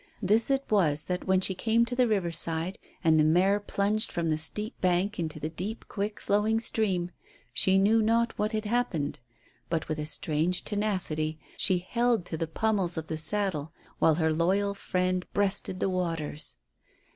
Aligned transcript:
Thus 0.19 0.49
it 0.49 0.63
was 0.71 1.03
that 1.03 1.27
when 1.27 1.41
she 1.41 1.53
came 1.53 1.85
to 1.85 1.95
the 1.95 2.07
riverside, 2.07 2.79
and 3.03 3.19
the 3.19 3.23
mare 3.23 3.59
plunged 3.59 4.11
from 4.11 4.31
the 4.31 4.37
steep 4.39 4.81
bank 4.81 5.19
into 5.19 5.39
the 5.39 5.47
deep, 5.51 5.85
quick 5.87 6.19
flowing 6.19 6.59
stream, 6.59 7.11
she 7.53 7.77
knew 7.77 8.01
not 8.01 8.35
what 8.35 8.51
had 8.51 8.65
happened, 8.65 9.19
but, 9.69 9.87
with 9.87 9.99
a 9.99 10.05
strange 10.07 10.63
tenacity, 10.63 11.37
she 11.55 11.85
held 11.87 12.25
to 12.25 12.35
the 12.35 12.47
pummels 12.47 12.97
of 12.97 13.09
her 13.09 13.17
saddle, 13.17 13.73
while 13.99 14.15
her 14.15 14.33
loyal 14.33 14.73
friend 14.73 15.27
breasted 15.33 15.79
the 15.79 15.87
waters. 15.87 16.55